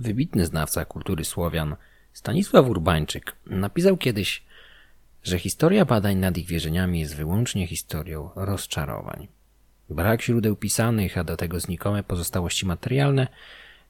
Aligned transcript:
Wybitny 0.00 0.46
znawca 0.46 0.84
kultury 0.84 1.24
Słowian 1.24 1.76
Stanisław 2.12 2.68
Urbańczyk 2.68 3.36
napisał 3.46 3.96
kiedyś, 3.96 4.42
że 5.22 5.38
historia 5.38 5.84
badań 5.84 6.16
nad 6.16 6.38
ich 6.38 6.46
wierzeniami 6.46 7.00
jest 7.00 7.16
wyłącznie 7.16 7.66
historią 7.66 8.30
rozczarowań. 8.34 9.28
Brak 9.90 10.22
źródeł 10.22 10.56
pisanych, 10.56 11.18
a 11.18 11.24
do 11.24 11.36
tego 11.36 11.60
znikome 11.60 12.02
pozostałości 12.02 12.66
materialne 12.66 13.28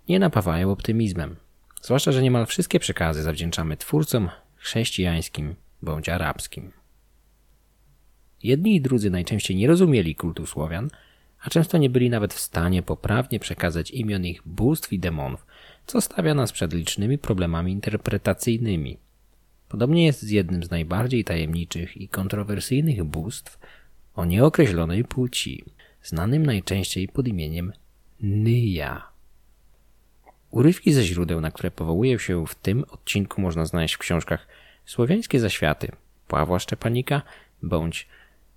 nie 0.08 0.18
napawają 0.18 0.70
optymizmem. 0.70 1.36
Zwłaszcza, 1.82 2.12
że 2.12 2.22
niemal 2.22 2.46
wszystkie 2.46 2.80
przekazy 2.80 3.22
zawdzięczamy 3.22 3.76
twórcom 3.76 4.30
chrześcijańskim 4.56 5.54
bądź 5.82 6.08
arabskim. 6.08 6.72
Jedni 8.42 8.76
i 8.76 8.80
drudzy 8.80 9.10
najczęściej 9.10 9.56
nie 9.56 9.66
rozumieli 9.66 10.14
kultu 10.14 10.46
Słowian, 10.46 10.90
a 11.40 11.50
często 11.50 11.78
nie 11.78 11.90
byli 11.90 12.10
nawet 12.10 12.34
w 12.34 12.40
stanie 12.40 12.82
poprawnie 12.82 13.40
przekazać 13.40 13.90
imion 13.90 14.24
ich 14.24 14.42
bóstw 14.44 14.92
i 14.92 14.98
demonów, 14.98 15.46
co 15.86 16.00
stawia 16.00 16.34
nas 16.34 16.52
przed 16.52 16.72
licznymi 16.72 17.18
problemami 17.18 17.72
interpretacyjnymi. 17.72 18.98
Podobnie 19.68 20.06
jest 20.06 20.22
z 20.22 20.30
jednym 20.30 20.64
z 20.64 20.70
najbardziej 20.70 21.24
tajemniczych 21.24 21.96
i 21.96 22.08
kontrowersyjnych 22.08 23.04
bóstw 23.04 23.58
o 24.14 24.24
nieokreślonej 24.24 25.04
płci, 25.04 25.64
znanym 26.02 26.46
najczęściej 26.46 27.08
pod 27.08 27.28
imieniem 27.28 27.72
Nyja. 28.20 29.08
Urywki 30.50 30.92
ze 30.92 31.02
źródeł, 31.02 31.40
na 31.40 31.50
które 31.50 31.70
powołuje 31.70 32.18
się 32.18 32.46
w 32.46 32.54
tym 32.54 32.84
odcinku, 32.90 33.40
można 33.40 33.66
znaleźć 33.66 33.94
w 33.94 33.98
książkach 33.98 34.46
Słowiańskie 34.84 35.40
Zaświaty 35.40 35.92
Pawła 36.28 36.58
Szczepanika 36.58 37.22
bądź 37.62 38.08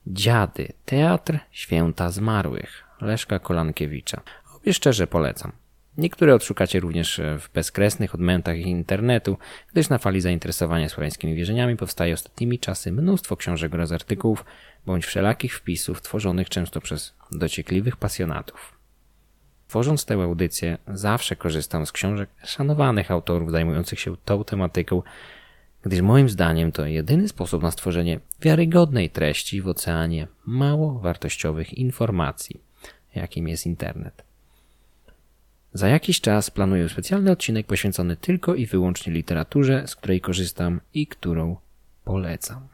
Dziady, 0.08 0.74
Teatr 0.86 1.40
Święta 1.52 2.10
Zmarłych 2.10 2.84
Leszka 3.02 3.40
Kolankiewicza. 3.40 4.22
Obie 4.56 4.74
szczerze 4.74 5.08
polecam. 5.08 5.52
Niektóre 6.00 6.36
odszukacie 6.36 6.80
również 6.80 7.22
w 7.40 7.54
bezkresnych 7.54 8.16
odmętach 8.16 8.58
internetu, 8.58 9.38
gdyż 9.72 9.90
na 9.90 9.98
fali 9.98 10.22
zainteresowania 10.22 10.90
słowiańskimi 10.90 11.36
wierzeniami 11.36 11.78
powstaje 11.78 12.14
ostatnimi 12.14 12.60
czasy 12.60 12.92
mnóstwo 12.92 13.38
książek 13.38 13.74
oraz 13.74 13.92
artykułów, 13.92 14.46
bądź 14.86 15.06
wszelakich 15.06 15.56
wpisów 15.56 16.02
tworzonych 16.02 16.50
często 16.50 16.82
przez 16.82 17.14
dociekliwych 17.32 17.98
pasjonatów. 17.98 18.78
Tworząc 19.68 20.06
tę 20.06 20.14
audycję, 20.14 20.78
zawsze 20.88 21.36
korzystam 21.36 21.86
z 21.86 21.92
książek 21.92 22.30
szanowanych 22.44 23.12
autorów 23.12 23.52
zajmujących 23.52 24.00
się 24.00 24.18
tą 24.26 24.44
tematyką, 24.44 25.02
gdyż 25.82 26.02
moim 26.02 26.30
zdaniem 26.30 26.72
to 26.72 26.86
jedyny 26.86 27.28
sposób 27.28 27.64
na 27.64 27.72
stworzenie 27.72 28.20
wiarygodnej 28.42 29.10
treści 29.10 29.62
w 29.62 29.68
oceanie 29.68 30.28
mało 30.46 31.00
wartościowych 31.00 31.74
informacji, 31.74 32.62
jakim 33.16 33.48
jest 33.48 33.66
internet. 33.66 34.29
Za 35.74 35.88
jakiś 35.88 36.22
czas 36.22 36.52
planuję 36.52 36.90
specjalny 36.90 37.32
odcinek 37.32 37.68
poświęcony 37.68 38.16
tylko 38.16 38.56
i 38.56 38.66
wyłącznie 38.66 39.14
literaturze, 39.14 39.88
z 39.88 39.96
której 39.96 40.22
korzystam 40.22 40.82
i 40.94 41.08
którą 41.08 41.58
polecam. 42.04 42.68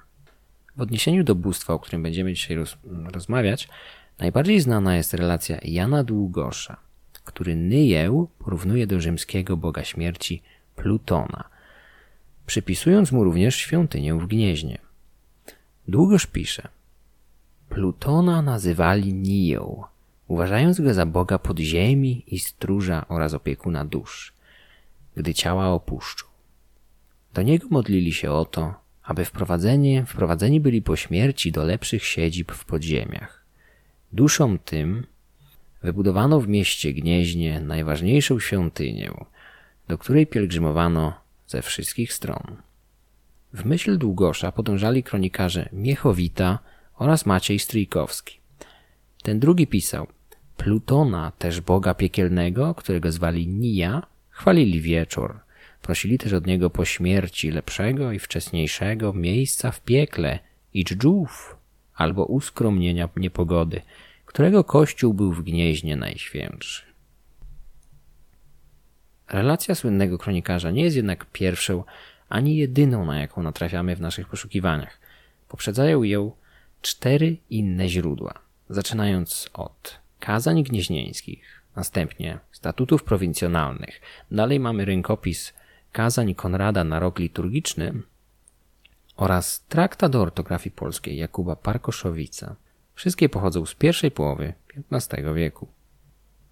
W 0.77 0.81
odniesieniu 0.81 1.23
do 1.23 1.35
bóstwa, 1.35 1.73
o 1.73 1.79
którym 1.79 2.03
będziemy 2.03 2.33
dzisiaj 2.33 2.57
roz 2.57 2.77
rozmawiać, 3.13 3.69
najbardziej 4.19 4.59
znana 4.59 4.95
jest 4.95 5.13
relacja 5.13 5.57
Jana 5.63 6.03
Długosza, 6.03 6.77
który 7.23 7.55
Nyję 7.55 8.25
porównuje 8.39 8.88
do 8.88 9.01
rzymskiego 9.01 9.57
boga 9.57 9.83
śmierci 9.83 10.41
Plutona, 10.75 11.43
przypisując 12.45 13.11
mu 13.11 13.23
również 13.23 13.55
świątynię 13.55 14.13
w 14.13 14.27
Gnieźnie. 14.27 14.77
Długoż 15.88 16.25
pisze 16.25 16.67
Plutona 17.69 18.41
nazywali 18.41 19.13
Niją, 19.13 19.83
uważając 20.27 20.81
go 20.81 20.93
za 20.93 21.05
boga 21.05 21.39
podziemi 21.39 22.23
i 22.27 22.39
stróża 22.39 23.05
oraz 23.07 23.33
opiekuna 23.33 23.85
dusz, 23.85 24.33
gdy 25.15 25.33
ciała 25.33 25.67
opuszczą. 25.67 26.25
Do 27.33 27.41
niego 27.41 27.67
modlili 27.71 28.13
się 28.13 28.31
o 28.31 28.45
to, 28.45 28.73
aby 29.03 29.25
wprowadzeni, 29.25 30.05
wprowadzeni 30.05 30.59
byli 30.59 30.81
po 30.81 30.95
śmierci 30.95 31.51
do 31.51 31.63
lepszych 31.63 32.05
siedzib 32.05 32.51
w 32.51 32.66
podziemiach. 32.66 33.45
Duszom 34.13 34.59
tym 34.59 35.05
wybudowano 35.83 36.41
w 36.41 36.47
mieście 36.47 36.94
Gnieźnie 36.94 37.61
najważniejszą 37.61 38.39
świątynię, 38.39 39.11
do 39.88 39.97
której 39.97 40.27
pielgrzymowano 40.27 41.13
ze 41.47 41.61
wszystkich 41.61 42.13
stron. 42.13 42.57
W 43.53 43.66
myśl 43.66 43.97
Długosza 43.97 44.51
podążali 44.51 45.03
kronikarze 45.03 45.69
Miechowita 45.73 46.59
oraz 46.95 47.25
Maciej 47.25 47.59
Stryjkowski. 47.59 48.44
Ten 49.25 49.40
drugi 49.40 49.68
pisał, 49.68 50.08
Plutona, 50.58 51.31
też 51.31 51.62
boga 51.62 51.94
piekielnego, 51.94 52.75
którego 52.75 53.12
zwali 53.12 53.47
Nija, 53.47 54.08
chwalili 54.30 54.81
wieczór. 54.81 55.40
Prosili 55.81 56.18
też 56.18 56.34
od 56.34 56.47
niego 56.47 56.69
po 56.69 56.86
śmierci 56.86 57.52
lepszego 57.52 58.12
i 58.12 58.19
wczesniejszego 58.19 59.13
miejsca 59.13 59.72
w 59.72 59.81
piekle 59.81 60.40
i 60.74 60.86
dżdżów, 60.86 61.58
albo 61.96 62.25
uskromnienia 62.25 63.09
niepogody, 63.16 63.81
którego 64.25 64.63
kościół 64.63 65.13
był 65.13 65.34
w 65.34 65.44
gnieźnie 65.44 65.96
najświętszy. 65.96 66.84
Relacja 69.30 69.75
słynnego 69.75 70.18
kronikarza 70.18 70.72
nie 70.72 70.84
jest 70.84 70.96
jednak 70.96 71.25
pierwszą 71.25 71.84
ani 72.30 72.57
jedyną, 72.57 73.06
na 73.06 73.19
jaką 73.19 73.44
natrafiamy 73.44 73.96
w 73.96 74.02
naszych 74.02 74.28
poszukiwaniach. 74.28 75.00
Poprzedzają 75.47 76.03
ją 76.03 76.31
cztery 76.81 77.38
inne 77.50 77.90
źródła, 77.90 78.44
zaczynając 78.69 79.49
od 79.53 79.99
kazań 80.19 80.63
gnieźnieńskich, 80.63 81.61
następnie 81.75 82.39
statutów 82.51 83.03
prowincjonalnych, 83.03 84.01
dalej 84.31 84.59
mamy 84.59 84.85
rękopis 84.85 85.53
kazań 85.91 86.35
Konrada 86.35 86.83
na 86.83 86.99
rok 86.99 87.19
liturgiczny 87.19 87.93
oraz 89.15 89.65
traktat 89.69 90.11
do 90.11 90.21
ortografii 90.21 90.75
polskiej 90.75 91.17
Jakuba 91.17 91.55
Parkoszowica. 91.55 92.55
Wszystkie 92.95 93.29
pochodzą 93.29 93.65
z 93.65 93.75
pierwszej 93.75 94.11
połowy 94.11 94.53
XV 94.91 95.33
wieku. 95.33 95.67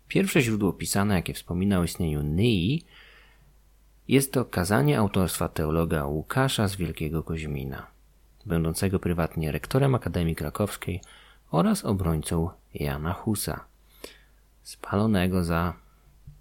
Pierwsze 0.08 0.42
źródło 0.42 0.74
pisane, 0.74 1.16
jakie 1.16 1.34
wspomina 1.34 1.80
o 1.80 1.84
istnieniu 1.84 2.22
Nyi, 2.22 2.84
jest 4.08 4.34
to 4.34 4.46
kazanie 4.46 5.00
autorstwa 5.00 5.50
teologa 5.50 6.06
Łukasza 6.06 6.68
z 6.68 6.76
Wielkiego 6.76 7.24
Koźmina, 7.24 7.88
będącego 8.46 9.00
prywatnie 9.00 9.52
rektorem 9.52 9.96
Akademii 9.96 10.36
Krakowskiej 10.36 11.02
oraz 11.54 11.86
obrońcą 11.86 12.50
Jana 12.74 13.14
Husa, 13.14 13.66
spalonego 14.64 15.44
za 15.44 15.74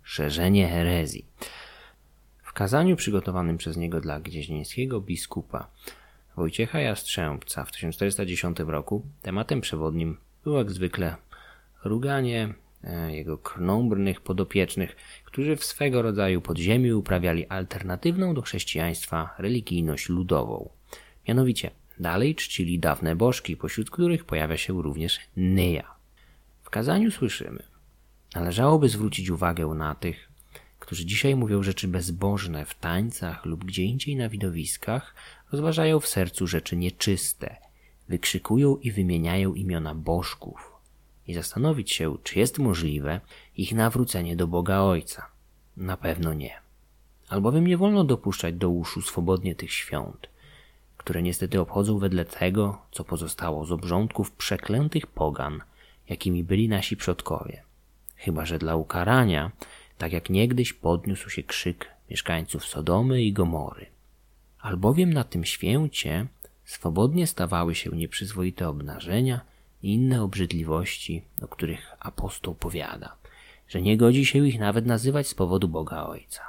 szerzenie 0.02 0.68
herezji. 0.68 1.26
W 2.42 2.52
kazaniu 2.52 2.96
przygotowanym 2.96 3.58
przez 3.58 3.76
niego 3.76 4.00
dla 4.00 4.20
gdzieźnieńskiego 4.20 5.00
biskupa 5.00 5.66
Wojciecha 6.36 6.80
Jastrzębca 6.80 7.64
w 7.64 7.72
1410 7.72 8.58
roku 8.60 9.02
tematem 9.22 9.60
przewodnim 9.60 10.16
było 10.44 10.58
jak 10.58 10.70
zwykle 10.70 11.16
ruganie 11.84 12.54
e, 12.84 13.16
jego 13.16 13.38
krnąbrnych 13.38 14.20
podopiecznych, 14.20 14.96
którzy 15.24 15.56
w 15.56 15.64
swego 15.64 16.02
rodzaju 16.02 16.40
podziemiu 16.40 16.98
uprawiali 16.98 17.46
alternatywną 17.46 18.34
do 18.34 18.42
chrześcijaństwa 18.42 19.34
religijność 19.38 20.08
ludową. 20.08 20.68
Mianowicie 21.28 21.70
dalej 22.02 22.34
czcili 22.34 22.78
dawne 22.78 23.16
bożki, 23.16 23.56
pośród 23.56 23.90
których 23.90 24.24
pojawia 24.24 24.56
się 24.56 24.82
również 24.82 25.20
Nyja. 25.36 25.94
W 26.62 26.70
kazaniu 26.70 27.10
słyszymy 27.10 27.62
Należałoby 28.34 28.88
zwrócić 28.88 29.30
uwagę 29.30 29.66
na 29.66 29.94
tych, 29.94 30.28
którzy 30.78 31.06
dzisiaj 31.06 31.36
mówią 31.36 31.62
rzeczy 31.62 31.88
bezbożne 31.88 32.64
w 32.64 32.74
tańcach 32.74 33.46
lub 33.46 33.64
gdzie 33.64 33.82
indziej 33.82 34.16
na 34.16 34.28
widowiskach, 34.28 35.14
rozważają 35.52 36.00
w 36.00 36.06
sercu 36.06 36.46
rzeczy 36.46 36.76
nieczyste, 36.76 37.56
wykrzykują 38.08 38.76
i 38.76 38.92
wymieniają 38.92 39.54
imiona 39.54 39.94
bożków 39.94 40.72
i 41.26 41.34
zastanowić 41.34 41.92
się, 41.92 42.16
czy 42.22 42.38
jest 42.38 42.58
możliwe 42.58 43.20
ich 43.56 43.72
nawrócenie 43.72 44.36
do 44.36 44.46
Boga 44.46 44.80
Ojca. 44.80 45.26
Na 45.76 45.96
pewno 45.96 46.34
nie. 46.34 46.60
Albowiem 47.28 47.66
nie 47.66 47.76
wolno 47.76 48.04
dopuszczać 48.04 48.54
do 48.54 48.70
uszu 48.70 49.02
swobodnie 49.02 49.54
tych 49.54 49.72
świąt, 49.72 50.28
które 51.02 51.22
niestety 51.22 51.60
obchodzą 51.60 51.99
wedle 51.99 52.25
tego, 52.25 52.78
co 52.90 53.04
pozostało 53.04 53.66
z 53.66 53.72
obrządków 53.72 54.32
przeklętych 54.32 55.06
pogan, 55.06 55.60
jakimi 56.08 56.44
byli 56.44 56.69
nasi 56.69 56.96
przodkowie. 56.96 57.62
Chyba, 58.16 58.46
że 58.46 58.58
dla 58.58 58.76
ukarania 58.76 59.50
tak 59.99 60.12
jak 60.12 60.31
niegdyś 60.31 60.72
podniósł 60.72 61.31
się 61.31 61.43
krzyk 61.43 61.88
mieszkańców 62.10 62.64
Sodomy 62.64 63.22
i 63.22 63.32
Gomory. 63.32 63.87
Albowiem 64.60 65.12
na 65.12 65.25
tym 65.25 65.44
święcie 65.44 66.26
swobodnie 66.64 67.26
stawały 67.26 67.75
się 67.75 67.90
nieprzyzwoite 67.90 68.69
obnażenia 68.69 69.40
i 69.82 69.94
inne 69.94 70.22
obrzydliwości, 70.22 71.22
o 71.43 71.49
których 71.49 71.93
apostoł 72.00 72.54
powiada, 72.54 73.16
że 73.69 73.82
nie 73.82 73.96
godzi 73.96 74.26
się 74.26 74.46
ich 74.46 74.58
nawet 74.58 74.87
nazywać 74.87 75.28
z 75.28 75.34
powodu 75.34 75.69
Boga 75.69 76.04
Ojca. 76.04 76.43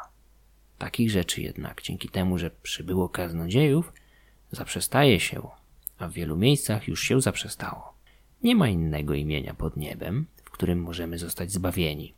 Takich 0.78 1.12
rzeczy 1.12 1.42
jednak, 1.42 1.82
dzięki 1.82 2.10
temu, 2.10 2.38
że 2.38 2.52
przybyło 2.64 3.10
kaznodziejów, 3.10 3.94
zaprzestaje 4.54 5.20
się, 5.20 5.48
a 5.98 6.08
w 6.08 6.14
wielu 6.14 6.38
miejscach 6.38 6.88
już 6.88 7.04
się 7.04 7.22
zaprzestało. 7.22 7.94
Nie 8.44 8.56
ma 8.56 8.70
innego 8.70 9.14
imienia 9.14 9.54
pod 9.54 9.78
niebem, 9.78 10.26
w 10.44 10.52
którym 10.52 10.82
możemy 10.82 11.18
zostać 11.18 11.52
zbawieni 11.52 12.14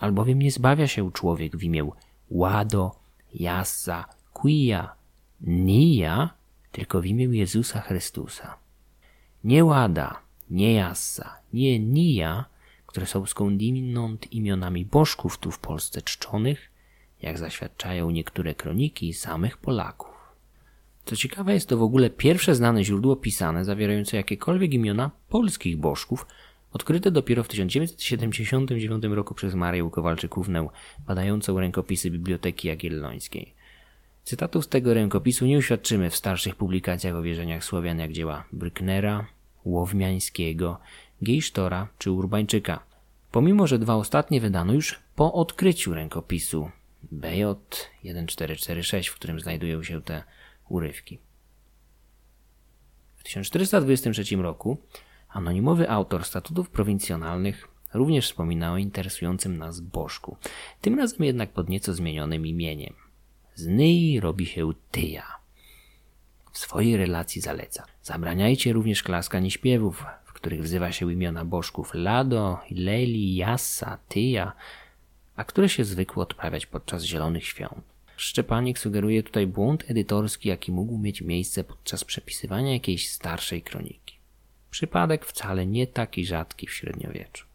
albowiem 0.00 0.38
nie 0.38 0.50
zbawia 0.50 0.86
się 0.86 1.12
człowiek 1.12 1.56
w 1.56 1.62
imię 1.62 1.90
Łado, 2.30 2.96
Jassa, 3.34 4.04
Quia, 4.32 4.94
Nia, 5.40 6.30
tylko 6.72 7.00
w 7.00 7.06
imię 7.06 7.24
Jezusa 7.24 7.80
Chrystusa. 7.80 8.56
Nie 9.44 9.64
Łada, 9.64 10.20
nie 10.50 10.72
Jassa, 10.72 11.38
nie 11.52 11.78
Nia, 11.78 12.44
które 12.86 13.06
są 13.06 13.26
skądinąd 13.26 14.32
imionami 14.32 14.84
bożków 14.84 15.38
tu 15.38 15.50
w 15.50 15.58
Polsce 15.58 16.02
czczonych, 16.02 16.70
jak 17.22 17.38
zaświadczają 17.38 18.10
niektóre 18.10 18.54
kroniki 18.54 19.14
samych 19.14 19.56
Polaków. 19.56 20.09
Co 21.04 21.16
ciekawe, 21.16 21.54
jest 21.54 21.68
to 21.68 21.76
w 21.76 21.82
ogóle 21.82 22.10
pierwsze 22.10 22.54
znane 22.54 22.84
źródło 22.84 23.16
pisane 23.16 23.64
zawierające 23.64 24.16
jakiekolwiek 24.16 24.74
imiona 24.74 25.10
polskich 25.28 25.76
bożków, 25.76 26.26
odkryte 26.72 27.10
dopiero 27.10 27.42
w 27.44 27.48
1979 27.48 29.04
roku 29.04 29.34
przez 29.34 29.54
Marię 29.54 29.88
Kowalczykównę, 29.92 30.68
badającą 31.06 31.60
rękopisy 31.60 32.10
Biblioteki 32.10 32.68
Jagiellońskiej. 32.68 33.54
Cytatów 34.24 34.64
z 34.64 34.68
tego 34.68 34.94
rękopisu 34.94 35.46
nie 35.46 35.58
uświadczymy 35.58 36.10
w 36.10 36.16
starszych 36.16 36.56
publikacjach 36.56 37.14
o 37.14 37.22
wierzeniach 37.22 37.64
Słowian 37.64 37.98
jak 37.98 38.12
dzieła 38.12 38.44
Bryknera, 38.52 39.26
Łowmiańskiego, 39.64 40.78
Gejsztora 41.22 41.88
czy 41.98 42.10
Urbańczyka, 42.10 42.80
pomimo 43.32 43.66
że 43.66 43.78
dwa 43.78 43.94
ostatnie 43.94 44.40
wydano 44.40 44.72
już 44.72 45.00
po 45.16 45.32
odkryciu 45.32 45.94
rękopisu 45.94 46.70
BJ 47.02 47.42
1446, 48.02 49.08
w 49.08 49.14
którym 49.14 49.40
znajdują 49.40 49.82
się 49.82 50.02
te 50.02 50.22
urywki. 50.70 51.18
W 53.16 53.22
1423 53.22 54.36
roku 54.36 54.78
anonimowy 55.28 55.90
autor 55.90 56.24
statutów 56.24 56.70
prowincjonalnych 56.70 57.68
również 57.94 58.26
wspominał 58.26 58.74
o 58.74 58.78
interesującym 58.78 59.58
nas 59.58 59.80
bożku, 59.80 60.36
tym 60.80 60.98
razem 60.98 61.26
jednak 61.26 61.50
pod 61.50 61.68
nieco 61.68 61.94
zmienionym 61.94 62.46
imieniem. 62.46 62.94
Z 63.54 64.20
robi 64.20 64.46
się 64.46 64.72
Tyja. 64.90 65.40
W 66.52 66.58
swojej 66.58 66.96
relacji 66.96 67.40
zaleca. 67.40 67.84
Zabraniajcie 68.02 68.72
również 68.72 69.02
klaskań 69.02 69.50
śpiewów, 69.50 70.04
w 70.24 70.32
których 70.32 70.62
wzywa 70.62 70.92
się 70.92 71.12
imiona 71.12 71.44
bożków 71.44 71.94
Lado, 71.94 72.60
Leli, 72.70 73.36
Jassa, 73.36 73.98
Tyja, 74.08 74.52
a 75.36 75.44
które 75.44 75.68
się 75.68 75.84
zwykło 75.84 76.22
odprawiać 76.22 76.66
podczas 76.66 77.02
zielonych 77.02 77.46
świąt. 77.46 77.89
Szczepanik 78.20 78.78
sugeruje 78.78 79.22
tutaj 79.22 79.46
błąd 79.46 79.84
edytorski, 79.90 80.48
jaki 80.48 80.72
mógł 80.72 80.98
mieć 80.98 81.22
miejsce 81.22 81.64
podczas 81.64 82.04
przepisywania 82.04 82.72
jakiejś 82.72 83.10
starszej 83.10 83.62
kroniki. 83.62 84.18
Przypadek 84.70 85.26
wcale 85.26 85.66
nie 85.66 85.86
taki 85.86 86.26
rzadki 86.26 86.66
w 86.66 86.72
średniowieczu. 86.72 87.46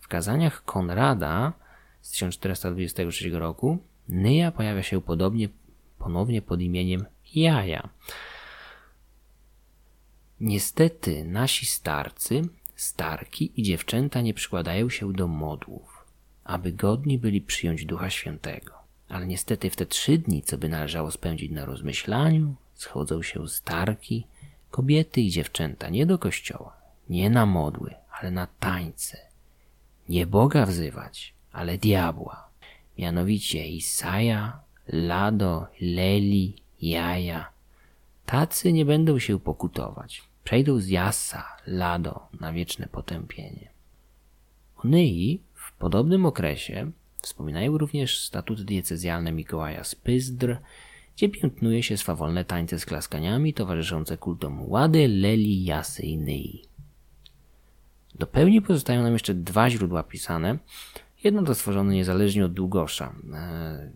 W 0.00 0.08
kazaniach 0.08 0.64
Konrada 0.64 1.52
z 2.00 2.10
1423 2.10 3.30
roku 3.30 3.78
Nyja 4.08 4.52
pojawia 4.52 4.82
się 4.82 5.02
podobnie 5.02 5.48
ponownie 5.98 6.42
pod 6.42 6.60
imieniem 6.60 7.06
Jaja. 7.34 7.88
Niestety 10.40 11.24
nasi 11.24 11.66
starcy, 11.66 12.42
starki 12.76 13.52
i 13.60 13.62
dziewczęta 13.62 14.20
nie 14.20 14.34
przykładają 14.34 14.90
się 14.90 15.12
do 15.12 15.28
modłów, 15.28 15.99
aby 16.44 16.72
godni 16.72 17.18
byli 17.18 17.40
przyjąć 17.40 17.84
Ducha 17.84 18.10
Świętego. 18.10 18.72
Ale 19.08 19.26
niestety 19.26 19.70
w 19.70 19.76
te 19.76 19.86
trzy 19.86 20.18
dni, 20.18 20.42
co 20.42 20.58
by 20.58 20.68
należało 20.68 21.10
spędzić 21.10 21.50
na 21.52 21.64
rozmyślaniu, 21.64 22.54
schodzą 22.74 23.22
się 23.22 23.48
starki, 23.48 24.26
kobiety 24.70 25.20
i 25.20 25.30
dziewczęta 25.30 25.88
nie 25.88 26.06
do 26.06 26.18
kościoła, 26.18 26.76
nie 27.08 27.30
na 27.30 27.46
modły, 27.46 27.94
ale 28.20 28.30
na 28.30 28.46
tańce. 28.46 29.18
Nie 30.08 30.26
Boga 30.26 30.66
wzywać, 30.66 31.34
ale 31.52 31.78
diabła 31.78 32.50
mianowicie 33.00 33.68
Isaja, 33.68 34.60
Lado, 34.88 35.66
Leli, 35.80 36.54
Jaja. 36.82 37.50
Tacy 38.26 38.72
nie 38.72 38.84
będą 38.84 39.18
się 39.18 39.40
pokutować. 39.40 40.22
Przejdą 40.44 40.80
z 40.80 40.88
Jasa, 40.88 41.44
Lado 41.66 42.28
na 42.40 42.52
wieczne 42.52 42.86
potępienie. 42.86 43.68
Onyi 44.84 45.40
podobnym 45.80 46.26
okresie 46.26 46.90
wspominają 47.22 47.78
również 47.78 48.20
statuty 48.20 48.64
diecezjalne 48.64 49.32
Mikołaja 49.32 49.84
z 49.84 49.94
Pyzdr, 49.94 50.56
gdzie 51.16 51.28
piętnuje 51.28 51.82
się 51.82 51.96
swawolne 51.96 52.44
tańce 52.44 52.78
z 52.78 52.86
klaskaniami 52.86 53.54
towarzyszące 53.54 54.16
kultom 54.16 54.70
Łady, 54.70 55.08
Leli, 55.08 55.64
Jasy 55.64 56.02
i 56.02 56.16
Nyi. 56.16 56.64
Do 58.14 58.26
pełni 58.26 58.62
pozostają 58.62 59.02
nam 59.02 59.12
jeszcze 59.12 59.34
dwa 59.34 59.70
źródła 59.70 60.02
pisane, 60.02 60.58
Jedno 61.24 61.42
to 61.42 61.54
stworzone 61.54 61.94
niezależnie 61.94 62.44
od 62.44 62.52
Długosza. 62.52 63.14
E, 63.34 63.90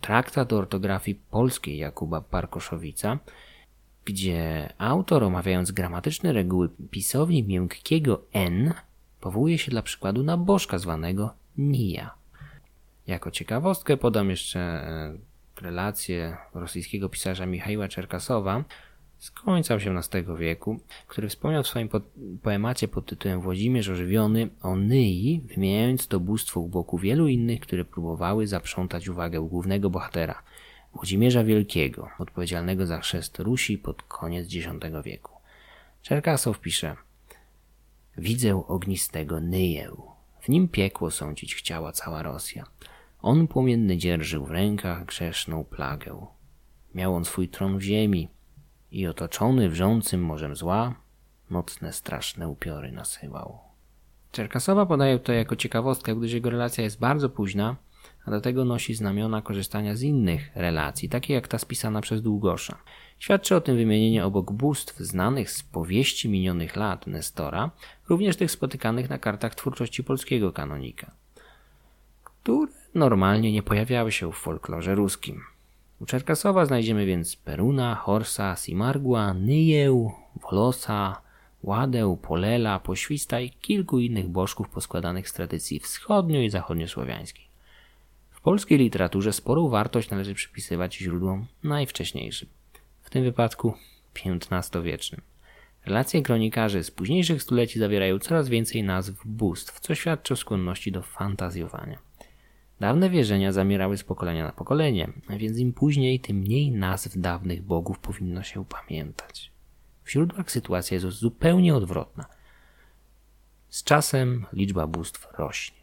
traktat 0.00 0.52
o 0.52 0.56
ortografii 0.56 1.20
polskiej 1.30 1.78
Jakuba 1.78 2.20
Parkoszowica, 2.20 3.18
gdzie 4.04 4.72
autor 4.78 5.24
omawiając 5.24 5.70
gramatyczne 5.70 6.32
reguły 6.32 6.68
pisowni 6.90 7.42
miękkiego 7.42 8.22
N 8.32 8.74
powołuje 9.20 9.58
się 9.58 9.70
dla 9.70 9.82
przykładu 9.82 10.22
na 10.22 10.36
bożka 10.36 10.78
zwanego 10.78 11.34
Nija. 11.58 12.14
Jako 13.06 13.30
ciekawostkę 13.30 13.96
podam 13.96 14.30
jeszcze 14.30 14.60
e, 14.60 15.18
relację 15.60 16.36
rosyjskiego 16.54 17.08
pisarza 17.08 17.46
Michaiła 17.46 17.88
Czerkasowa, 17.88 18.64
z 19.18 19.30
końca 19.30 19.74
XVIII 19.74 20.24
wieku, 20.38 20.80
który 21.06 21.28
wspomniał 21.28 21.62
w 21.62 21.68
swoim 21.68 21.88
poemacie 22.42 22.88
pod 22.88 23.06
tytułem 23.06 23.40
Włodzimierz 23.40 23.88
ożywiony 23.88 24.48
o 24.62 24.76
Nyi, 24.76 25.40
wymieniając 25.54 26.06
to 26.06 26.20
bóstwo 26.20 26.60
u 26.60 26.68
boku 26.68 26.98
wielu 26.98 27.28
innych, 27.28 27.60
które 27.60 27.84
próbowały 27.84 28.46
zaprzątać 28.46 29.08
uwagę 29.08 29.40
głównego 29.40 29.90
bohatera, 29.90 30.42
Włodzimierza 30.94 31.44
Wielkiego, 31.44 32.08
odpowiedzialnego 32.18 32.86
za 32.86 32.98
chrzest 32.98 33.38
Rusi 33.38 33.78
pod 33.78 34.02
koniec 34.02 34.48
X 34.54 34.68
wieku. 35.04 35.32
Czerkasow 36.02 36.60
pisze 36.60 36.96
Widzę 38.20 38.66
ognistego 38.68 39.40
Nyję, 39.40 39.90
w 40.40 40.48
nim 40.48 40.68
piekło 40.68 41.10
sądzić 41.10 41.54
chciała 41.54 41.92
cała 41.92 42.22
Rosja. 42.22 42.64
On 43.22 43.48
płomienny 43.48 43.96
dzierżył 43.96 44.44
w 44.44 44.50
rękach 44.50 45.04
grzeszną 45.04 45.64
plagę. 45.64 46.26
Miał 46.94 47.14
on 47.14 47.24
swój 47.24 47.48
tron 47.48 47.78
w 47.78 47.82
ziemi, 47.82 48.28
i 48.92 49.06
otoczony 49.06 49.68
wrzącym 49.68 50.22
morzem 50.22 50.56
zła, 50.56 50.94
nocne 51.50 51.92
straszne 51.92 52.48
upiory 52.48 52.92
nasyłał. 52.92 53.58
Czerkasowa 54.32 54.86
podaje 54.86 55.18
to 55.18 55.32
jako 55.32 55.56
ciekawostkę, 55.56 56.16
gdyż 56.16 56.32
jego 56.32 56.50
relacja 56.50 56.84
jest 56.84 56.98
bardzo 56.98 57.30
późna, 57.30 57.76
a 58.30 58.32
do 58.32 58.40
tego 58.40 58.64
nosi 58.64 58.94
znamiona 58.94 59.42
korzystania 59.42 59.96
z 59.96 60.02
innych 60.02 60.50
relacji, 60.54 61.08
takie 61.08 61.34
jak 61.34 61.48
ta 61.48 61.58
spisana 61.58 62.00
przez 62.00 62.22
Długosza. 62.22 62.78
Świadczy 63.18 63.56
o 63.56 63.60
tym 63.60 63.76
wymienienie 63.76 64.24
obok 64.24 64.52
bóstw 64.52 64.98
znanych 64.98 65.50
z 65.50 65.62
powieści 65.62 66.28
minionych 66.28 66.76
lat 66.76 67.06
Nestora, 67.06 67.70
również 68.08 68.36
tych 68.36 68.50
spotykanych 68.50 69.10
na 69.10 69.18
kartach 69.18 69.54
twórczości 69.54 70.04
polskiego 70.04 70.52
kanonika, 70.52 71.10
które 72.24 72.72
normalnie 72.94 73.52
nie 73.52 73.62
pojawiały 73.62 74.12
się 74.12 74.32
w 74.32 74.36
folklorze 74.36 74.94
ruskim. 74.94 75.40
U 76.00 76.06
Czerkasowa 76.06 76.66
znajdziemy 76.66 77.06
więc 77.06 77.36
Peruna, 77.36 77.94
Horsa, 77.94 78.56
Simargła, 78.56 79.34
Nyję, 79.34 80.10
Wolosa, 80.42 81.20
Ładę, 81.62 82.16
Polela, 82.22 82.80
Pośwista 82.80 83.40
i 83.40 83.50
kilku 83.50 83.98
innych 83.98 84.28
bożków 84.28 84.68
poskładanych 84.68 85.28
z 85.28 85.32
tradycji 85.32 85.80
wschodnio- 85.80 86.42
i 86.42 86.50
zachodniosłowiańskiej. 86.50 87.49
W 88.40 88.42
polskiej 88.42 88.78
literaturze 88.78 89.32
sporą 89.32 89.68
wartość 89.68 90.10
należy 90.10 90.34
przypisywać 90.34 90.96
źródłom 90.96 91.46
najwcześniejszym, 91.62 92.48
w 93.02 93.10
tym 93.10 93.24
wypadku 93.24 93.74
XV-wiecznym. 94.50 95.20
Relacje 95.86 96.22
kronikarzy 96.22 96.84
z 96.84 96.90
późniejszych 96.90 97.42
stuleci 97.42 97.78
zawierają 97.78 98.18
coraz 98.18 98.48
więcej 98.48 98.82
nazw 98.82 99.12
bóstw, 99.24 99.80
co 99.80 99.94
świadczy 99.94 100.34
o 100.34 100.36
skłonności 100.36 100.92
do 100.92 101.02
fantazjowania. 101.02 101.98
Dawne 102.80 103.10
wierzenia 103.10 103.52
zamierały 103.52 103.96
z 103.96 104.04
pokolenia 104.04 104.44
na 104.44 104.52
pokolenie, 104.52 105.12
więc 105.30 105.58
im 105.58 105.72
później, 105.72 106.20
tym 106.20 106.36
mniej 106.36 106.72
nazw 106.72 107.18
dawnych 107.18 107.62
bogów 107.62 107.98
powinno 107.98 108.42
się 108.42 108.64
pamiętać. 108.64 109.52
W 110.04 110.10
źródłach 110.10 110.50
sytuacja 110.50 110.94
jest 110.94 111.06
zupełnie 111.06 111.74
odwrotna. 111.74 112.26
Z 113.68 113.84
czasem 113.84 114.46
liczba 114.52 114.86
bóstw 114.86 115.28
rośnie. 115.38 115.79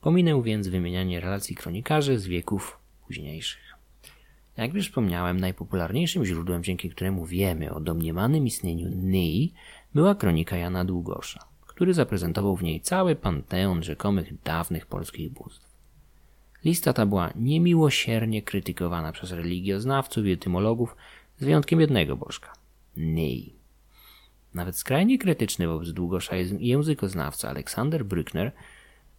Pominę 0.00 0.42
więc 0.42 0.68
wymienianie 0.68 1.20
relacji 1.20 1.56
kronikarzy 1.56 2.18
z 2.18 2.26
wieków 2.26 2.78
późniejszych. 3.06 3.74
Jak 4.56 4.74
już 4.74 4.86
wspomniałem, 4.86 5.40
najpopularniejszym 5.40 6.24
źródłem, 6.24 6.64
dzięki 6.64 6.90
któremu 6.90 7.26
wiemy 7.26 7.74
o 7.74 7.80
domniemanym 7.80 8.46
istnieniu 8.46 8.88
Nyi, 8.88 9.52
była 9.94 10.14
kronika 10.14 10.56
Jana 10.56 10.84
Długosza, 10.84 11.44
który 11.66 11.94
zaprezentował 11.94 12.56
w 12.56 12.62
niej 12.62 12.80
cały 12.80 13.16
panteon 13.16 13.82
rzekomych 13.82 14.42
dawnych 14.42 14.86
polskich 14.86 15.32
bóstw. 15.32 15.68
Lista 16.64 16.92
ta 16.92 17.06
była 17.06 17.30
niemiłosiernie 17.36 18.42
krytykowana 18.42 19.12
przez 19.12 19.30
religioznawców 19.30 20.26
i 20.26 20.32
etymologów, 20.32 20.96
z 21.38 21.44
wyjątkiem 21.44 21.80
jednego 21.80 22.16
bożka 22.16 22.52
Nei. 22.96 23.54
Nawet 24.54 24.76
skrajnie 24.76 25.18
krytyczny 25.18 25.68
wobec 25.68 25.92
Długosza 25.92 26.36
językoznawca 26.58 27.48
Aleksander 27.48 28.06
Brückner 28.06 28.50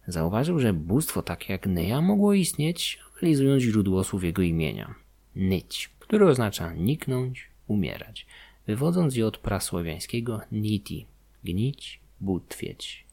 zauważył, 0.06 0.58
że 0.58 0.72
bóstwo 0.72 1.22
takie 1.22 1.52
jak 1.52 1.66
Nyja 1.66 2.00
mogło 2.00 2.32
istnieć, 2.32 2.98
analizując 3.18 3.62
źródło 3.62 4.04
słów 4.04 4.24
jego 4.24 4.42
imienia. 4.42 4.94
Nyć, 5.36 5.90
które 5.98 6.26
oznacza 6.26 6.72
niknąć, 6.72 7.50
umierać, 7.66 8.26
wywodząc 8.66 9.16
je 9.16 9.26
od 9.26 9.38
prasłowiańskiego 9.38 10.40
niti, 10.52 11.06
gnić, 11.44 12.00
butwieć, 12.20 13.06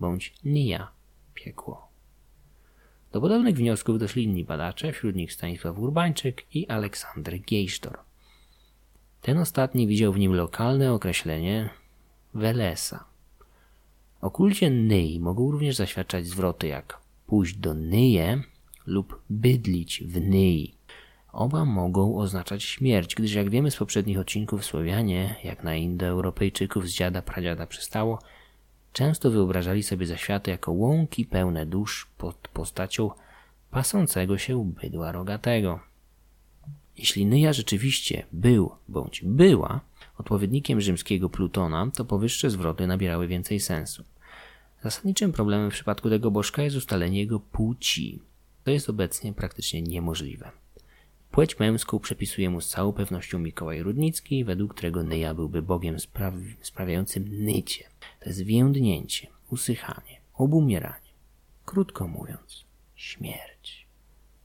bądź 0.00 0.34
nija, 0.44 0.88
piekło. 1.34 1.88
Do 3.12 3.20
podobnych 3.20 3.56
wniosków 3.56 3.98
doszli 3.98 4.24
inni 4.24 4.44
badacze, 4.44 4.92
wśród 4.92 5.16
nich 5.16 5.32
Stanisław 5.32 5.78
Urbańczyk 5.78 6.46
i 6.54 6.68
Aleksander 6.68 7.40
Gejsztor. 7.40 7.98
Ten 9.20 9.38
ostatni 9.38 9.86
widział 9.86 10.12
w 10.12 10.18
nim 10.18 10.34
lokalne 10.34 10.92
określenie 10.92 11.70
Welesa. 12.34 13.04
O 14.24 14.30
kulcie 14.30 14.70
Nyi 14.70 15.20
mogą 15.20 15.50
również 15.50 15.76
zaświadczać 15.76 16.26
zwroty 16.26 16.66
jak 16.66 17.00
pójść 17.26 17.56
do 17.56 17.74
Nyje 17.74 18.42
lub 18.86 19.22
bydlić 19.30 20.02
w 20.06 20.20
Nyi. 20.20 20.74
Oba 21.32 21.64
mogą 21.64 22.18
oznaczać 22.18 22.62
śmierć, 22.62 23.14
gdyż 23.14 23.34
jak 23.34 23.50
wiemy 23.50 23.70
z 23.70 23.76
poprzednich 23.76 24.18
odcinków 24.18 24.64
Słowianie, 24.64 25.36
jak 25.44 25.64
na 25.64 25.74
Indoeuropejczyków 25.74 26.88
z 26.88 26.92
dziada 26.92 27.22
pradziada 27.22 27.66
przystało, 27.66 28.18
często 28.92 29.30
wyobrażali 29.30 29.82
sobie 29.82 30.06
zaświaty 30.06 30.50
jako 30.50 30.72
łąki 30.72 31.24
pełne 31.24 31.66
dusz 31.66 32.06
pod 32.18 32.36
postacią 32.36 33.10
pasącego 33.70 34.38
się 34.38 34.72
bydła 34.82 35.12
rogatego. 35.12 35.80
Jeśli 36.96 37.26
Nyja 37.26 37.52
rzeczywiście 37.52 38.26
był 38.32 38.70
bądź 38.88 39.22
była 39.24 39.80
odpowiednikiem 40.18 40.80
rzymskiego 40.80 41.28
Plutona, 41.28 41.90
to 41.94 42.04
powyższe 42.04 42.50
zwroty 42.50 42.86
nabierały 42.86 43.26
więcej 43.28 43.60
sensu. 43.60 44.04
Zasadniczym 44.84 45.32
problemem 45.32 45.70
w 45.70 45.74
przypadku 45.74 46.10
tego 46.10 46.30
bożka 46.30 46.62
jest 46.62 46.76
ustalenie 46.76 47.18
jego 47.18 47.40
płci. 47.40 48.22
To 48.64 48.70
jest 48.70 48.90
obecnie 48.90 49.32
praktycznie 49.32 49.82
niemożliwe. 49.82 50.50
Płeć 51.30 51.58
męską 51.58 51.98
przepisuje 51.98 52.50
mu 52.50 52.60
z 52.60 52.68
całą 52.68 52.92
pewnością 52.92 53.38
Mikołaj 53.38 53.82
Rudnicki, 53.82 54.44
według 54.44 54.74
którego 54.74 55.02
Nyja 55.02 55.34
byłby 55.34 55.62
bogiem 55.62 56.00
sprawi 56.00 56.56
sprawiającym 56.60 57.44
nycie. 57.44 57.84
To 58.20 58.28
jest 58.28 58.42
więdnięcie, 58.42 59.26
usychanie, 59.50 60.20
obumieranie. 60.34 61.10
Krótko 61.64 62.08
mówiąc, 62.08 62.64
śmierć. 62.94 63.86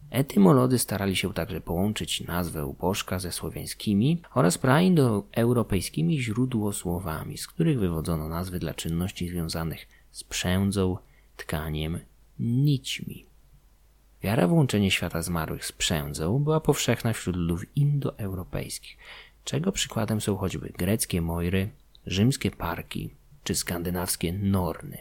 Etymolodzy 0.10 0.80
starali 0.80 1.16
się 1.16 1.34
także 1.34 1.62
połączyć 1.62 2.22
nazwę 2.22 2.76
bożka 2.80 3.20
ze 3.20 3.32
słowiańskimi 3.32 4.22
oraz 4.34 4.58
praindoeuropejskimi 4.58 6.22
źródłosłowami, 6.22 7.38
z 7.38 7.48
których 7.48 7.80
wywodzono 7.80 8.30
nazwy 8.30 8.60
dla 8.60 8.74
czynności 8.74 9.28
związanych 9.30 9.99
z 10.12 10.24
przędzą, 10.24 10.98
tkaniem, 11.38 12.00
nićmi. 12.40 13.26
Wiara 14.24 14.48
w 14.48 14.54
łączenie 14.54 14.92
świata 14.92 15.22
zmarłych 15.22 15.66
z 15.66 15.72
przędzą 15.72 16.40
była 16.40 16.60
powszechna 16.60 17.14
wśród 17.14 17.36
ludów 17.36 17.78
indoeuropejskich, 17.78 18.98
czego 19.44 19.72
przykładem 19.72 20.22
są 20.22 20.38
choćby 20.38 20.70
greckie 20.78 21.22
mojry, 21.22 21.70
rzymskie 22.06 22.52
parki 22.52 23.10
czy 23.44 23.56
skandynawskie 23.56 24.34
norny. 24.34 24.98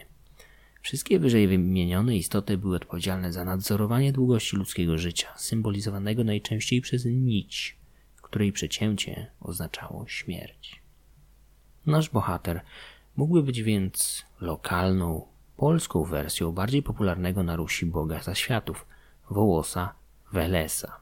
Wszystkie 0.82 1.18
wyżej 1.18 1.48
wymienione 1.48 2.16
istoty 2.16 2.58
były 2.58 2.76
odpowiedzialne 2.76 3.32
za 3.32 3.44
nadzorowanie 3.44 4.12
długości 4.12 4.56
ludzkiego 4.56 4.98
życia, 4.98 5.28
symbolizowanego 5.36 6.24
najczęściej 6.24 6.80
przez 6.80 7.04
nić, 7.04 7.76
której 8.22 8.52
przecięcie 8.52 9.30
oznaczało 9.40 10.08
śmierć. 10.08 10.82
Nasz 11.86 12.10
bohater 12.10 12.60
mógłby 13.18 13.42
być 13.42 13.62
więc 13.62 14.24
lokalną, 14.40 15.26
polską 15.56 16.04
wersją 16.04 16.52
bardziej 16.52 16.82
popularnego 16.82 17.42
na 17.42 17.56
Rusi 17.56 17.86
Boga 17.86 18.22
zaświatów– 18.22 18.86
Wołosa, 19.30 19.94
Welesa. 20.32 20.96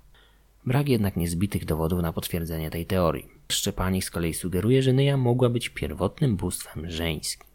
Brak 0.66 0.88
jednak 0.88 1.16
niezbitych 1.16 1.64
dowodów 1.64 2.02
na 2.02 2.12
potwierdzenie 2.12 2.70
tej 2.70 2.87
teorii. 2.87 3.28
Szczepanik 3.52 4.04
z 4.04 4.11
kolei 4.11 4.35
sugeruje, 4.35 4.82
że 4.82 4.92
Nyja 4.92 5.16
mogła 5.16 5.49
być 5.49 5.68
pierwotnym 5.68 6.37
bóstwem 6.37 6.90
żeńskim, 6.90 7.46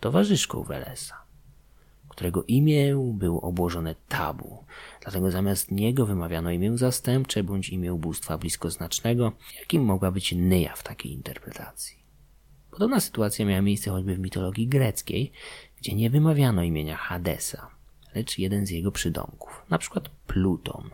towarzyszką 0.00 0.62
Welesa, 0.62 1.22
którego 2.08 2.44
imię 2.44 3.12
było 3.14 3.40
obłożone 3.40 3.94
tabu, 4.08 4.64
dlatego 5.02 5.30
zamiast 5.30 5.70
niego 5.70 6.06
wymawiano 6.06 6.50
imię 6.50 6.78
zastępcze 6.78 7.44
bądź 7.44 7.68
imię 7.68 7.92
bóstwa 7.92 8.38
bliskoznacznego, 8.38 9.32
jakim 9.60 9.84
mogła 9.84 10.10
być 10.10 10.32
Nyja 10.32 10.76
w 10.76 10.82
takiej 10.82 11.12
interpretacji. 11.12 11.99
Podobna 12.70 13.00
sytuacja 13.00 13.46
miała 13.46 13.62
miejsce 13.62 13.90
choćby 13.90 14.14
w 14.14 14.18
mitologii 14.18 14.68
greckiej, 14.68 15.32
gdzie 15.78 15.94
nie 15.94 16.10
wymawiano 16.10 16.62
imienia 16.62 16.96
Hadesa, 16.96 17.70
lecz 18.14 18.38
jeden 18.38 18.66
z 18.66 18.70
jego 18.70 18.92
przydomków, 18.92 19.62
na 19.70 19.78
przykład 19.78 20.08
Pluton, 20.08 20.90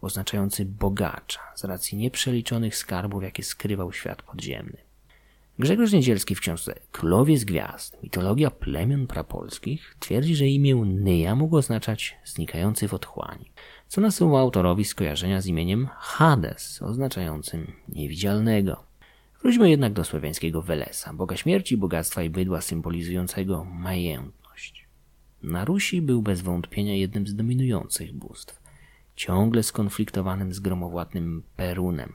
oznaczający 0.00 0.64
bogacza 0.64 1.40
z 1.54 1.64
racji 1.64 1.98
nieprzeliczonych 1.98 2.76
skarbów, 2.76 3.22
jakie 3.22 3.42
skrywał 3.42 3.92
świat 3.92 4.22
podziemny. 4.22 4.76
Grzegorz 5.58 5.92
Niedzielski 5.92 6.34
w 6.34 6.40
książce 6.40 6.74
Królowie 6.92 7.38
z 7.38 7.44
Gwiazd, 7.44 8.02
mitologia 8.02 8.50
plemion 8.50 9.06
prapolskich 9.06 9.96
twierdzi, 9.98 10.36
że 10.36 10.46
imię 10.46 10.74
Nyja 10.74 11.36
mógł 11.36 11.56
oznaczać 11.56 12.16
znikający 12.24 12.88
w 12.88 12.94
otchłani, 12.94 13.50
co 13.88 14.00
nasuwa 14.00 14.40
autorowi 14.40 14.84
skojarzenia 14.84 15.40
z 15.40 15.46
imieniem 15.46 15.88
Hades, 15.98 16.82
oznaczającym 16.82 17.72
niewidzialnego. 17.88 18.89
Wróćmy 19.42 19.70
jednak 19.70 19.92
do 19.92 20.04
słowiańskiego 20.04 20.62
Welesa, 20.62 21.14
boga 21.14 21.36
śmierci, 21.36 21.76
bogactwa 21.76 22.22
i 22.22 22.30
bydła 22.30 22.60
symbolizującego 22.60 23.64
majętność. 23.64 24.88
Na 25.42 25.64
Rusi 25.64 26.02
był 26.02 26.22
bez 26.22 26.40
wątpienia 26.40 26.94
jednym 26.94 27.26
z 27.26 27.34
dominujących 27.34 28.12
bóstw, 28.12 28.60
ciągle 29.16 29.62
skonfliktowanym 29.62 30.52
z 30.52 30.60
gromowładnym 30.60 31.42
Perunem. 31.56 32.12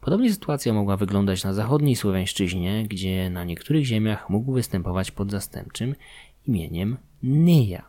Podobnie 0.00 0.32
sytuacja 0.32 0.72
mogła 0.72 0.96
wyglądać 0.96 1.44
na 1.44 1.54
zachodniej 1.54 1.96
Słowiańszczyźnie, 1.96 2.86
gdzie 2.88 3.30
na 3.30 3.44
niektórych 3.44 3.84
ziemiach 3.84 4.30
mógł 4.30 4.52
występować 4.52 5.10
pod 5.10 5.30
zastępczym 5.30 5.94
imieniem 6.46 6.96
Nyja. 7.22 7.88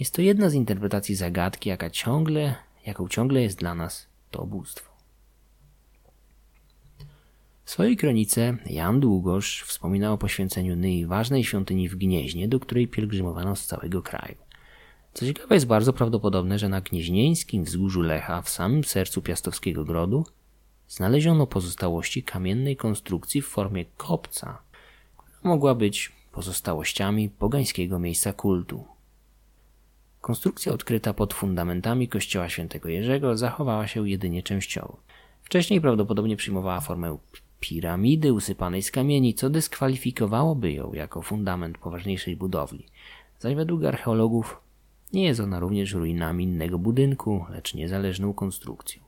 Jest 0.00 0.14
to 0.14 0.22
jedna 0.22 0.50
z 0.50 0.54
interpretacji 0.54 1.14
zagadki, 1.14 1.68
jaka 1.68 1.90
ciągle, 1.90 2.54
jaką 2.86 3.08
ciągle 3.08 3.42
jest 3.42 3.58
dla 3.58 3.74
nas 3.74 4.06
to 4.30 4.46
bóstwo. 4.46 4.95
W 7.66 7.70
swojej 7.70 7.96
kronice 7.96 8.56
Jan 8.66 9.00
Długosz 9.00 9.62
wspomina 9.62 10.12
o 10.12 10.18
poświęceniu 10.18 10.76
Nyi 10.76 11.06
ważnej 11.06 11.44
świątyni 11.44 11.88
w 11.88 11.96
Gnieźnie, 11.96 12.48
do 12.48 12.60
której 12.60 12.88
pielgrzymowano 12.88 13.56
z 13.56 13.66
całego 13.66 14.02
kraju. 14.02 14.34
Co 15.12 15.26
ciekawe, 15.26 15.54
jest 15.54 15.66
bardzo 15.66 15.92
prawdopodobne, 15.92 16.58
że 16.58 16.68
na 16.68 16.80
gnieźnieńskim 16.80 17.64
wzgórzu 17.64 18.02
Lecha, 18.02 18.42
w 18.42 18.48
samym 18.48 18.84
sercu 18.84 19.22
piastowskiego 19.22 19.84
grodu, 19.84 20.26
znaleziono 20.88 21.46
pozostałości 21.46 22.22
kamiennej 22.22 22.76
konstrukcji 22.76 23.42
w 23.42 23.46
formie 23.46 23.84
kopca, 23.96 24.58
która 25.16 25.38
mogła 25.42 25.74
być 25.74 26.12
pozostałościami 26.32 27.28
pogańskiego 27.28 27.98
miejsca 27.98 28.32
kultu. 28.32 28.84
Konstrukcja 30.20 30.72
odkryta 30.72 31.14
pod 31.14 31.34
fundamentami 31.34 32.08
kościoła 32.08 32.48
świętego 32.48 32.88
Jerzego 32.88 33.36
zachowała 33.36 33.86
się 33.86 34.08
jedynie 34.08 34.42
częściowo. 34.42 34.96
Wcześniej 35.42 35.80
prawdopodobnie 35.80 36.36
przyjmowała 36.36 36.80
formę 36.80 37.18
piramidy 37.68 38.32
usypanej 38.32 38.82
z 38.82 38.90
kamieni, 38.90 39.34
co 39.34 39.50
dyskwalifikowałoby 39.50 40.72
ją 40.72 40.92
jako 40.92 41.22
fundament 41.22 41.78
poważniejszej 41.78 42.36
budowli. 42.36 42.86
Zaś 43.38 43.54
według 43.54 43.84
archeologów 43.84 44.60
nie 45.12 45.24
jest 45.24 45.40
ona 45.40 45.60
również 45.60 45.92
ruinami 45.92 46.44
innego 46.44 46.78
budynku, 46.78 47.44
lecz 47.50 47.74
niezależną 47.74 48.34
konstrukcją. 48.34 49.02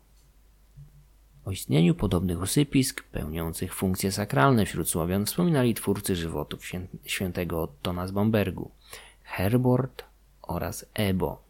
O 1.44 1.50
istnieniu 1.50 1.94
podobnych 1.94 2.40
usypisk, 2.42 3.02
pełniących 3.02 3.74
funkcje 3.74 4.12
sakralne 4.12 4.66
wśród 4.66 4.88
Słowian, 4.88 5.26
wspominali 5.26 5.74
twórcy 5.74 6.16
żywotów 6.16 6.62
świętego 7.04 7.62
Ottona 7.62 8.06
z 8.06 8.10
Bambergu, 8.10 8.70
Herbort 9.22 10.04
oraz 10.42 10.86
Ebo. 10.94 11.47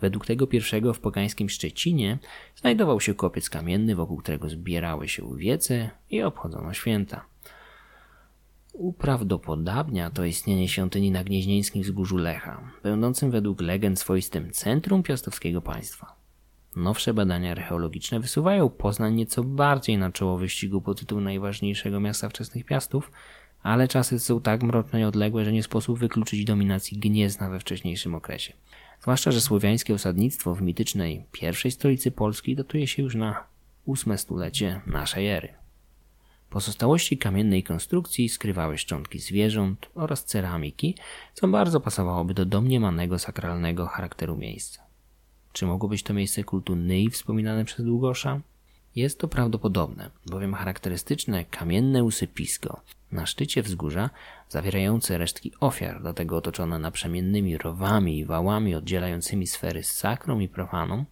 Według 0.00 0.26
tego 0.26 0.46
pierwszego 0.46 0.94
w 0.94 1.00
pogańskim 1.00 1.48
Szczecinie 1.48 2.18
znajdował 2.56 3.00
się 3.00 3.14
kopiec 3.14 3.50
kamienny, 3.50 3.96
wokół 3.96 4.16
którego 4.16 4.48
zbierały 4.48 5.08
się 5.08 5.36
wiece 5.36 5.90
i 6.10 6.22
obchodzono 6.22 6.72
święta. 6.72 7.26
Uprawdopodobnia 8.72 10.10
to 10.10 10.24
istnienie 10.24 10.68
świątyni 10.68 11.10
na 11.10 11.24
gnieźnieńskim 11.24 11.82
wzgórzu 11.82 12.16
Lecha, 12.16 12.72
będącym 12.82 13.30
według 13.30 13.60
legend 13.60 13.98
swoistym 13.98 14.50
centrum 14.50 15.02
piastowskiego 15.02 15.62
państwa. 15.62 16.16
Nowsze 16.76 17.14
badania 17.14 17.52
archeologiczne 17.52 18.20
wysuwają 18.20 18.68
Poznań 18.68 19.14
nieco 19.14 19.44
bardziej 19.44 19.98
na 19.98 20.12
czoło 20.12 20.38
wyścigu 20.38 20.80
po 20.80 20.94
tytuł 20.94 21.20
najważniejszego 21.20 22.00
miasta 22.00 22.28
wczesnych 22.28 22.64
piastów, 22.64 23.10
ale 23.62 23.88
czasy 23.88 24.18
są 24.18 24.40
tak 24.40 24.62
mroczne 24.62 25.00
i 25.00 25.04
odległe, 25.04 25.44
że 25.44 25.52
nie 25.52 25.62
sposób 25.62 25.98
wykluczyć 25.98 26.44
dominacji 26.44 26.98
Gniezna 26.98 27.50
we 27.50 27.60
wcześniejszym 27.60 28.14
okresie. 28.14 28.52
Zwłaszcza, 29.00 29.32
że 29.32 29.40
słowiańskie 29.40 29.94
osadnictwo 29.94 30.54
w 30.54 30.62
mitycznej 30.62 31.26
pierwszej 31.32 31.70
stolicy 31.70 32.10
Polski 32.10 32.56
datuje 32.56 32.86
się 32.86 33.02
już 33.02 33.14
na 33.14 33.44
ósme 33.84 34.18
stulecie 34.18 34.80
naszej 34.86 35.28
ery. 35.28 35.48
Pozostałości 36.50 37.18
kamiennej 37.18 37.62
konstrukcji 37.62 38.28
skrywały 38.28 38.78
szczątki 38.78 39.18
zwierząt 39.18 39.90
oraz 39.94 40.24
ceramiki, 40.24 40.94
co 41.34 41.48
bardzo 41.48 41.80
pasowałoby 41.80 42.34
do 42.34 42.44
domniemanego 42.44 43.18
sakralnego 43.18 43.86
charakteru 43.86 44.36
miejsca. 44.36 44.82
Czy 45.52 45.66
mogło 45.66 45.88
być 45.88 46.02
to 46.02 46.14
miejsce 46.14 46.44
kultu 46.44 46.76
Nyi 46.76 47.10
wspominane 47.10 47.64
przez 47.64 47.86
Długosza? 47.86 48.40
Jest 48.96 49.18
to 49.18 49.28
prawdopodobne, 49.28 50.10
bowiem 50.26 50.54
charakterystyczne 50.54 51.44
kamienne 51.44 52.04
usypisko 52.04 52.80
na 53.12 53.26
szczycie 53.26 53.62
wzgórza, 53.62 54.10
zawierające 54.48 55.18
resztki 55.18 55.52
ofiar, 55.60 56.02
do 56.02 56.14
tego 56.14 56.36
otoczone 56.36 56.78
naprzemiennymi 56.78 57.58
rowami 57.58 58.18
i 58.18 58.24
wałami 58.24 58.74
oddzielającymi 58.74 59.46
sfery 59.46 59.82
z 59.82 59.92
sakrą 59.92 60.40
i 60.40 60.48
profaną, 60.48 61.04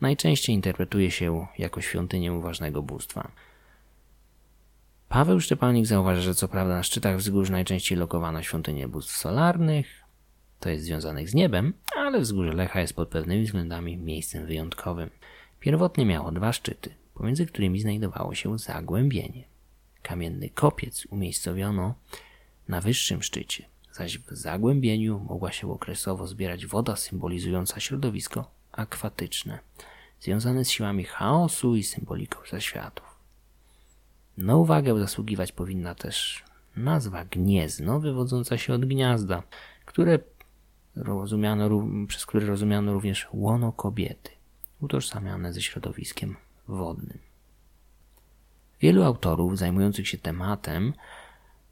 najczęściej 0.00 0.56
interpretuje 0.56 1.10
się 1.10 1.46
jako 1.58 1.80
świątynię 1.80 2.40
ważnego 2.40 2.82
bóstwa. 2.82 3.30
Paweł 5.08 5.40
Szczepanik 5.40 5.86
zauważa, 5.86 6.20
że 6.20 6.34
co 6.34 6.48
prawda 6.48 6.74
na 6.74 6.82
szczytach 6.82 7.16
wzgórz 7.16 7.50
najczęściej 7.50 7.98
lokowano 7.98 8.42
świątynie 8.42 8.88
bóstw 8.88 9.16
solarnych, 9.16 10.04
to 10.60 10.68
jest 10.70 10.84
związanych 10.84 11.30
z 11.30 11.34
niebem, 11.34 11.72
ale 11.96 12.20
wzgórze 12.20 12.52
Lecha 12.52 12.80
jest 12.80 12.96
pod 12.96 13.08
pewnymi 13.08 13.44
względami 13.44 13.96
miejscem 13.96 14.46
wyjątkowym. 14.46 15.10
Pierwotnie 15.60 16.06
miało 16.06 16.32
dwa 16.32 16.52
szczyty, 16.52 16.94
pomiędzy 17.14 17.46
którymi 17.46 17.80
znajdowało 17.80 18.34
się 18.34 18.58
zagłębienie. 18.58 19.44
Kamienny 20.02 20.50
kopiec 20.50 21.06
umiejscowiono 21.06 21.94
na 22.68 22.80
wyższym 22.80 23.22
szczycie, 23.22 23.64
zaś 23.92 24.18
w 24.18 24.30
zagłębieniu 24.30 25.18
mogła 25.28 25.52
się 25.52 25.72
okresowo 25.72 26.26
zbierać 26.26 26.66
woda 26.66 26.96
symbolizująca 26.96 27.80
środowisko 27.80 28.50
akwatyczne, 28.72 29.58
związane 30.20 30.64
z 30.64 30.70
siłami 30.70 31.04
chaosu 31.04 31.76
i 31.76 31.82
symboliką 31.82 32.38
zaświatów. 32.50 33.06
Na 34.38 34.56
uwagę 34.56 34.98
zasługiwać 34.98 35.52
powinna 35.52 35.94
też 35.94 36.44
nazwa 36.76 37.24
gniezno, 37.24 38.00
wywodząca 38.00 38.58
się 38.58 38.74
od 38.74 38.84
gniazda, 38.84 39.42
które 39.84 40.18
rozumiano, 40.96 41.86
przez 42.08 42.26
które 42.26 42.46
rozumiano 42.46 42.92
również 42.92 43.28
łono 43.32 43.72
kobiety, 43.72 44.30
utożsamiane 44.80 45.52
ze 45.52 45.62
środowiskiem 45.62 46.36
wodnym. 46.68 47.18
Wielu 48.80 49.02
autorów 49.02 49.58
zajmujących 49.58 50.08
się 50.08 50.18
tematem 50.18 50.92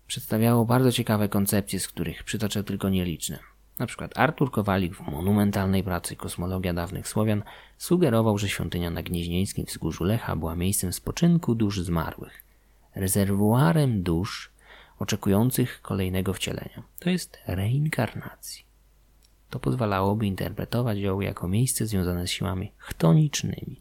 przedstawiało 0.07 0.65
bardzo 0.65 0.93
ciekawe 0.93 1.29
koncepcje, 1.29 1.81
z 1.81 1.89
których 1.89 2.25
przytoczę 2.25 2.65
tylko 2.65 2.89
nieliczne. 2.89 3.39
Na 3.79 3.87
przykład 3.87 4.19
Artur 4.19 4.51
Kowalik 4.51 4.95
w 4.97 5.01
monumentalnej 5.01 5.85
pracy 5.85 6.17
Kosmologia 6.17 6.75
dawnych 6.75 7.09
Słowian 7.09 7.43
sugerował, 7.79 8.39
że 8.39 8.49
świątynia 8.49 8.91
na 8.91 9.03
Gnieźnieńskim 9.03 9.65
wzgórzu 9.65 10.05
Lecha 10.05 10.37
była 10.37 10.57
miejscem 10.57 10.93
spoczynku 10.93 11.55
dusz 11.55 11.81
zmarłych, 11.81 12.45
rezerwuarem 12.95 14.03
dusz 14.03 14.51
oczekujących 14.99 15.83
kolejnego 15.83 16.35
wcielenia, 16.35 16.83
to 16.99 17.11
jest 17.11 17.39
reinkarnacji. 17.47 18.68
To 19.51 19.61
pozwalałoby 19.61 20.27
interpretować 20.27 20.99
ją 20.99 21.21
jako 21.21 21.49
miejsce 21.49 21.87
związane 21.87 22.27
z 22.27 22.31
siłami 22.31 22.73
chtonicznymi, 22.77 23.81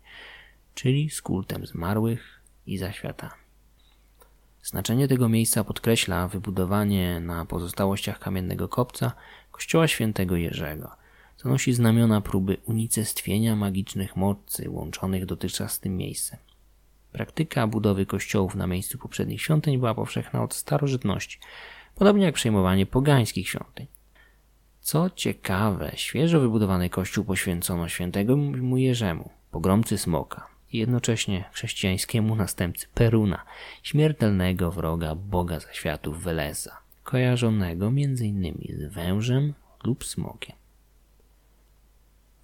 czyli 0.75 1.09
z 1.09 1.21
kultem 1.21 1.65
zmarłych 1.65 2.41
i 2.67 2.77
zaświatami. 2.77 3.47
Znaczenie 4.63 5.07
tego 5.07 5.29
miejsca 5.29 5.63
podkreśla 5.63 6.27
wybudowanie 6.27 7.19
na 7.19 7.45
pozostałościach 7.45 8.19
kamiennego 8.19 8.67
kopca 8.67 9.11
kościoła 9.51 9.87
świętego 9.87 10.35
Jerzego, 10.35 10.91
co 11.37 11.49
nosi 11.49 11.73
znamiona 11.73 12.21
próby 12.21 12.57
unicestwienia 12.65 13.55
magicznych 13.55 14.15
mocy 14.15 14.69
łączonych 14.69 15.25
dotychczas 15.25 15.73
z 15.73 15.79
tym 15.79 15.97
miejscem. 15.97 16.39
Praktyka 17.11 17.67
budowy 17.67 18.05
kościołów 18.05 18.55
na 18.55 18.67
miejscu 18.67 18.97
poprzednich 18.97 19.41
świątyń 19.41 19.77
była 19.77 19.95
powszechna 19.95 20.43
od 20.43 20.53
starożytności, 20.53 21.39
podobnie 21.95 22.25
jak 22.25 22.35
przejmowanie 22.35 22.85
pogańskich 22.85 23.49
świątyń. 23.49 23.87
Co 24.87 25.09
ciekawe, 25.09 25.91
świeżo 25.95 26.39
wybudowany 26.39 26.89
kościół 26.89 27.25
poświęcono 27.25 27.87
świętego 27.87 28.37
mu 28.37 28.77
Jerzemu, 28.77 29.29
pogromcy 29.51 29.97
smoka, 29.97 30.47
i 30.71 30.77
jednocześnie 30.77 31.49
chrześcijańskiemu 31.51 32.35
następcy 32.35 32.87
Peruna, 32.93 33.45
śmiertelnego 33.83 34.71
wroga 34.71 35.15
boga 35.15 35.59
zaświatów 35.59 36.23
Welesa, 36.23 36.77
kojarzonego 37.03 37.87
m.in. 37.87 38.53
z 38.77 38.93
wężem 38.93 39.53
lub 39.83 40.05
smokiem. 40.05 40.55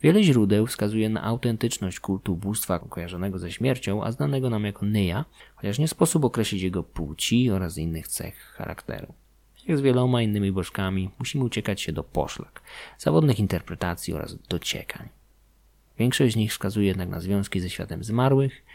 Wiele 0.01 0.23
źródeł 0.23 0.67
wskazuje 0.67 1.09
na 1.09 1.23
autentyczność 1.23 1.99
kultu 1.99 2.35
bóstwa 2.35 2.79
kojarzonego 2.79 3.39
ze 3.39 3.51
śmiercią, 3.51 4.03
a 4.03 4.11
znanego 4.11 4.49
nam 4.49 4.63
jako 4.63 4.85
Nyja, 4.85 5.25
chociaż 5.55 5.79
nie 5.79 5.87
sposób 5.87 6.25
określić 6.25 6.61
jego 6.61 6.83
płci 6.83 7.51
oraz 7.51 7.77
innych 7.77 8.07
cech 8.07 8.35
charakteru. 8.35 9.13
Jak 9.67 9.77
z 9.77 9.81
wieloma 9.81 10.21
innymi 10.21 10.51
bożkami, 10.51 11.09
musimy 11.19 11.43
uciekać 11.43 11.81
się 11.81 11.91
do 11.91 12.03
poszlak, 12.03 12.61
zawodnych 12.97 13.39
interpretacji 13.39 14.13
oraz 14.13 14.35
dociekań. 14.49 15.09
Większość 15.99 16.33
z 16.33 16.37
nich 16.37 16.51
wskazuje 16.51 16.87
jednak 16.87 17.09
na 17.09 17.19
związki 17.19 17.59
ze 17.59 17.69
światem 17.69 18.03
zmarłych 18.03 18.65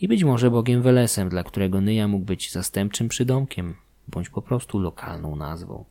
i 0.00 0.08
być 0.08 0.24
może 0.24 0.50
bogiem 0.50 0.82
Welesem, 0.82 1.28
dla 1.28 1.44
którego 1.44 1.80
Nyja 1.80 2.08
mógł 2.08 2.24
być 2.24 2.52
zastępczym 2.52 3.08
przydomkiem, 3.08 3.74
bądź 4.08 4.28
po 4.28 4.42
prostu 4.42 4.78
lokalną 4.78 5.36
nazwą. 5.36 5.84